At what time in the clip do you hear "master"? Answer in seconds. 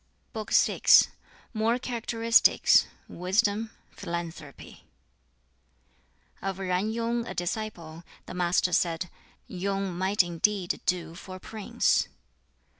8.33-8.73